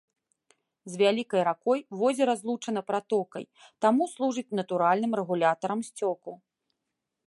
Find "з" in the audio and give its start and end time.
0.93-0.99